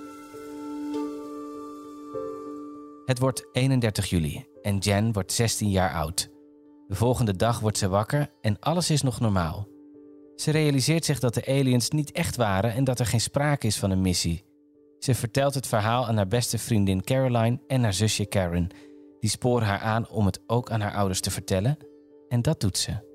Het 3.04 3.18
wordt 3.18 3.46
31 3.52 4.10
juli 4.10 4.46
en 4.62 4.78
Jen 4.78 5.12
wordt 5.12 5.32
16 5.32 5.70
jaar 5.70 5.94
oud. 5.94 6.30
De 6.88 6.94
volgende 6.94 7.36
dag 7.36 7.60
wordt 7.60 7.78
ze 7.78 7.88
wakker 7.88 8.30
en 8.40 8.58
alles 8.58 8.90
is 8.90 9.02
nog 9.02 9.20
normaal. 9.20 9.68
Ze 10.36 10.50
realiseert 10.50 11.04
zich 11.04 11.18
dat 11.18 11.34
de 11.34 11.46
aliens 11.46 11.90
niet 11.90 12.12
echt 12.12 12.36
waren 12.36 12.72
en 12.72 12.84
dat 12.84 12.98
er 12.98 13.06
geen 13.06 13.20
sprake 13.20 13.66
is 13.66 13.78
van 13.78 13.90
een 13.90 14.00
missie. 14.00 14.44
Ze 14.98 15.14
vertelt 15.14 15.54
het 15.54 15.66
verhaal 15.66 16.06
aan 16.06 16.16
haar 16.16 16.28
beste 16.28 16.58
vriendin 16.58 17.02
Caroline 17.02 17.60
en 17.66 17.82
haar 17.82 17.94
zusje 17.94 18.26
Karen. 18.26 18.68
Die 19.20 19.30
sporen 19.30 19.66
haar 19.66 19.80
aan 19.80 20.08
om 20.08 20.26
het 20.26 20.40
ook 20.46 20.70
aan 20.70 20.80
haar 20.80 20.94
ouders 20.94 21.20
te 21.20 21.30
vertellen. 21.30 21.76
En 22.28 22.42
dat 22.42 22.60
doet 22.60 22.78
ze. 22.78 23.11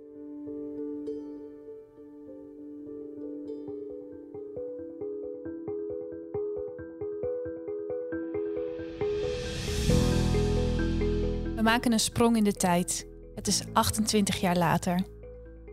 We 11.57 11.63
maken 11.63 11.91
een 11.91 11.99
sprong 11.99 12.37
in 12.37 12.43
de 12.43 12.53
tijd. 12.53 13.07
Het 13.35 13.47
is 13.47 13.61
28 13.73 14.39
jaar 14.39 14.57
later. 14.57 14.99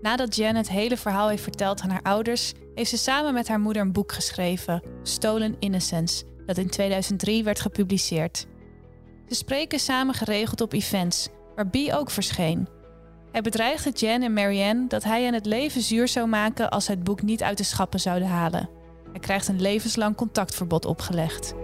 Nadat 0.01 0.37
Jen 0.37 0.57
het 0.57 0.69
hele 0.69 0.97
verhaal 0.97 1.29
heeft 1.29 1.43
verteld 1.43 1.81
aan 1.81 1.91
haar 1.91 2.03
ouders, 2.03 2.53
heeft 2.75 2.91
ze 2.91 2.97
samen 2.97 3.35
met 3.35 3.49
haar 3.49 3.61
moeder 3.61 3.83
een 3.83 3.93
boek 3.93 4.13
geschreven, 4.13 4.83
Stolen 5.03 5.57
Innocence, 5.59 6.25
dat 6.47 6.59
in 6.59 6.71
2003 6.71 7.45
werd 7.45 7.61
gepubliceerd. 7.61 8.47
Ze 9.29 9.35
spreken 9.35 9.79
samen 9.79 10.15
geregeld 10.15 10.61
op 10.61 10.73
events, 10.73 11.29
waar 11.55 11.69
B 11.69 11.77
ook 11.93 12.11
verscheen. 12.11 12.69
Hij 13.33 13.43
bedreigde 13.43 13.91
Jen 13.91 14.23
en 14.23 14.33
Marianne 14.33 14.87
dat 14.89 15.05
hij 15.05 15.23
hen 15.23 15.35
het 15.35 15.47
leven 15.47 15.83
zuur 15.83 16.09
zou 16.09 16.29
maken 16.29 16.71
als 16.71 16.85
ze 16.85 16.91
het 16.91 17.05
boek 17.05 17.23
niet 17.23 17.43
uit 17.43 17.59
de 17.59 17.65
schappen 17.65 18.01
zouden 18.01 18.29
halen. 18.29 18.69
Hij 19.11 19.21
krijgt 19.21 19.49
een 19.49 19.61
levenslang 19.61 20.17
contactverbod 20.17 20.85
opgelegd. 20.85 21.55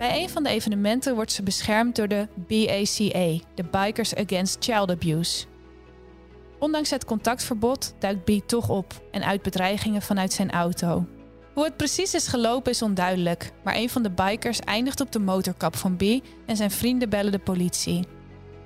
Bij 0.00 0.22
een 0.22 0.28
van 0.28 0.42
de 0.42 0.48
evenementen 0.48 1.14
wordt 1.14 1.32
ze 1.32 1.42
beschermd 1.42 1.96
door 1.96 2.08
de 2.08 2.28
BACA, 2.34 3.44
de 3.54 3.64
Bikers 3.70 4.14
Against 4.14 4.64
Child 4.64 4.90
Abuse. 4.90 5.46
Ondanks 6.58 6.90
het 6.90 7.04
contactverbod 7.04 7.94
duikt 7.98 8.24
B 8.24 8.48
toch 8.48 8.68
op 8.68 9.02
en 9.10 9.24
uit 9.24 9.42
bedreigingen 9.42 10.02
vanuit 10.02 10.32
zijn 10.32 10.50
auto. 10.50 11.06
Hoe 11.54 11.64
het 11.64 11.76
precies 11.76 12.14
is 12.14 12.28
gelopen 12.28 12.72
is 12.72 12.82
onduidelijk, 12.82 13.52
maar 13.64 13.74
een 13.74 13.90
van 13.90 14.02
de 14.02 14.10
bikers 14.10 14.60
eindigt 14.60 15.00
op 15.00 15.12
de 15.12 15.18
motorkap 15.18 15.76
van 15.76 15.96
B 15.96 16.02
en 16.46 16.56
zijn 16.56 16.70
vrienden 16.70 17.08
bellen 17.08 17.32
de 17.32 17.38
politie. 17.38 18.06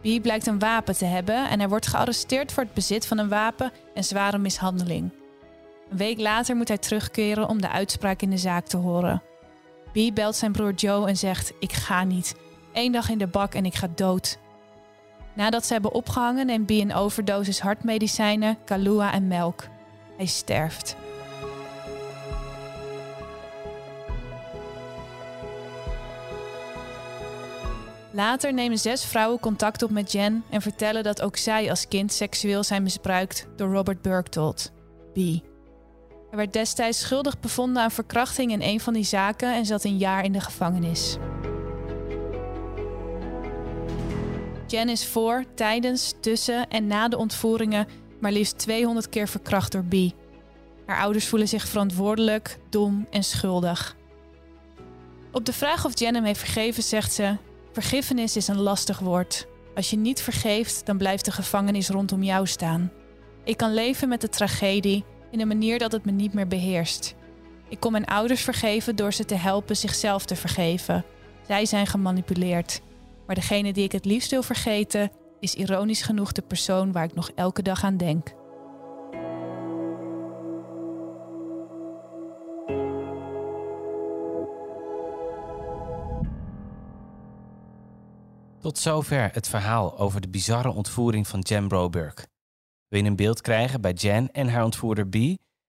B 0.00 0.22
blijkt 0.22 0.46
een 0.46 0.58
wapen 0.58 0.96
te 0.96 1.04
hebben 1.04 1.48
en 1.48 1.58
hij 1.58 1.68
wordt 1.68 1.86
gearresteerd 1.86 2.52
voor 2.52 2.62
het 2.62 2.74
bezit 2.74 3.06
van 3.06 3.18
een 3.18 3.28
wapen 3.28 3.72
en 3.94 4.04
zware 4.04 4.38
mishandeling. 4.38 5.12
Een 5.90 5.96
week 5.96 6.20
later 6.20 6.56
moet 6.56 6.68
hij 6.68 6.78
terugkeren 6.78 7.48
om 7.48 7.60
de 7.60 7.70
uitspraak 7.70 8.22
in 8.22 8.30
de 8.30 8.38
zaak 8.38 8.66
te 8.66 8.76
horen. 8.76 9.22
B 9.94 10.14
belt 10.14 10.36
zijn 10.36 10.52
broer 10.52 10.74
Joe 10.74 11.08
en 11.08 11.16
zegt: 11.16 11.52
Ik 11.58 11.72
ga 11.72 12.04
niet. 12.04 12.34
Eén 12.72 12.92
dag 12.92 13.08
in 13.08 13.18
de 13.18 13.26
bak 13.26 13.54
en 13.54 13.64
ik 13.64 13.74
ga 13.74 13.88
dood. 13.94 14.38
Nadat 15.34 15.66
ze 15.66 15.72
hebben 15.72 15.92
opgehangen 15.92 16.46
neemt 16.46 16.66
B 16.66 16.70
een 16.70 16.94
overdosis 16.94 17.60
hartmedicijnen, 17.60 18.58
Kalua 18.64 19.12
en 19.12 19.28
melk. 19.28 19.66
Hij 20.16 20.26
sterft. 20.26 20.96
Later 28.12 28.52
nemen 28.52 28.78
zes 28.78 29.04
vrouwen 29.04 29.40
contact 29.40 29.82
op 29.82 29.90
met 29.90 30.12
Jen 30.12 30.44
en 30.50 30.62
vertellen 30.62 31.02
dat 31.02 31.22
ook 31.22 31.36
zij 31.36 31.70
als 31.70 31.88
kind 31.88 32.12
seksueel 32.12 32.62
zijn 32.62 32.82
misbruikt 32.82 33.46
door 33.56 33.72
Robert 33.72 34.02
Berchtold, 34.02 34.72
B. 35.12 35.18
Hij 36.34 36.42
werd 36.42 36.54
destijds 36.54 37.00
schuldig 37.00 37.40
bevonden 37.40 37.82
aan 37.82 37.90
verkrachting 37.90 38.52
in 38.52 38.62
een 38.62 38.80
van 38.80 38.92
die 38.92 39.04
zaken 39.04 39.54
en 39.54 39.66
zat 39.66 39.84
een 39.84 39.98
jaar 39.98 40.24
in 40.24 40.32
de 40.32 40.40
gevangenis. 40.40 41.16
Jen 44.66 44.88
is 44.88 45.06
voor, 45.06 45.44
tijdens, 45.54 46.14
tussen 46.20 46.68
en 46.68 46.86
na 46.86 47.08
de 47.08 47.16
ontvoeringen 47.16 47.86
maar 48.20 48.32
liefst 48.32 48.58
200 48.58 49.08
keer 49.08 49.28
verkracht 49.28 49.72
door 49.72 49.84
B. 49.84 49.94
Haar 50.86 51.00
ouders 51.00 51.26
voelen 51.26 51.48
zich 51.48 51.68
verantwoordelijk, 51.68 52.58
dom 52.70 53.06
en 53.10 53.24
schuldig. 53.24 53.96
Op 55.32 55.44
de 55.44 55.52
vraag 55.52 55.84
of 55.84 55.98
Jen 55.98 56.14
hem 56.14 56.24
heeft 56.24 56.40
vergeven 56.40 56.82
zegt 56.82 57.12
ze: 57.12 57.36
Vergiffenis 57.72 58.36
is 58.36 58.48
een 58.48 58.60
lastig 58.60 58.98
woord. 58.98 59.46
Als 59.74 59.90
je 59.90 59.96
niet 59.96 60.22
vergeeft, 60.22 60.86
dan 60.86 60.98
blijft 60.98 61.24
de 61.24 61.32
gevangenis 61.32 61.88
rondom 61.88 62.22
jou 62.22 62.46
staan. 62.46 62.92
Ik 63.44 63.56
kan 63.56 63.74
leven 63.74 64.08
met 64.08 64.20
de 64.20 64.28
tragedie 64.28 65.04
in 65.34 65.40
een 65.40 65.48
manier 65.48 65.78
dat 65.78 65.92
het 65.92 66.04
me 66.04 66.10
niet 66.12 66.32
meer 66.32 66.46
beheerst. 66.46 67.14
Ik 67.68 67.80
kon 67.80 67.92
mijn 67.92 68.04
ouders 68.04 68.42
vergeven 68.42 68.96
door 68.96 69.12
ze 69.12 69.24
te 69.24 69.34
helpen 69.34 69.76
zichzelf 69.76 70.24
te 70.24 70.36
vergeven. 70.36 71.04
Zij 71.46 71.66
zijn 71.66 71.86
gemanipuleerd. 71.86 72.80
Maar 73.26 73.34
degene 73.34 73.72
die 73.72 73.84
ik 73.84 73.92
het 73.92 74.04
liefst 74.04 74.30
wil 74.30 74.42
vergeten, 74.42 75.10
is 75.40 75.54
ironisch 75.54 76.02
genoeg 76.02 76.32
de 76.32 76.42
persoon 76.42 76.92
waar 76.92 77.04
ik 77.04 77.14
nog 77.14 77.30
elke 77.34 77.62
dag 77.62 77.84
aan 77.84 77.96
denk. 77.96 78.34
Tot 88.60 88.78
zover 88.78 89.30
het 89.32 89.48
verhaal 89.48 89.98
over 89.98 90.20
de 90.20 90.28
bizarre 90.28 90.72
ontvoering 90.72 91.28
van 91.28 91.40
Jen 91.40 91.68
Broberg. 91.68 92.33
Wil 92.94 93.02
je 93.02 93.08
een 93.08 93.16
beeld 93.16 93.40
krijgen 93.40 93.80
bij 93.80 93.92
Jen 93.92 94.32
en 94.32 94.48
haar 94.48 94.64
ontvoerder 94.64 95.08
B? 95.08 95.16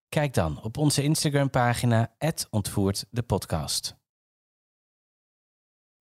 Kijk 0.10 0.34
dan 0.34 0.64
op 0.64 0.78
onze 0.78 1.04
Instagram-pagina 1.04 2.16
ontvoert 2.50 3.06
de 3.10 3.22
podcast. 3.22 3.96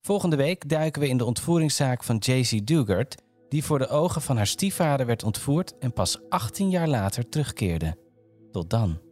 Volgende 0.00 0.36
week 0.36 0.68
duiken 0.68 1.00
we 1.00 1.08
in 1.08 1.16
de 1.16 1.24
ontvoeringszaak 1.24 2.04
van 2.04 2.16
JC 2.16 2.66
Dugard, 2.66 3.22
die 3.48 3.64
voor 3.64 3.78
de 3.78 3.88
ogen 3.88 4.22
van 4.22 4.36
haar 4.36 4.46
stiefvader 4.46 5.06
werd 5.06 5.22
ontvoerd 5.22 5.78
en 5.78 5.92
pas 5.92 6.28
18 6.28 6.70
jaar 6.70 6.88
later 6.88 7.28
terugkeerde. 7.28 7.96
Tot 8.50 8.70
dan. 8.70 9.03